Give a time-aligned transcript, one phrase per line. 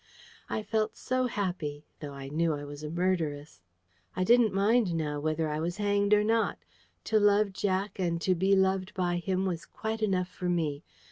[0.49, 3.61] I felt so happy, though I knew I was a murderess.
[4.15, 6.57] I didn't mind now whether I was hanged or not.
[7.03, 10.81] To love Jack and be loved by him was quite enough for me.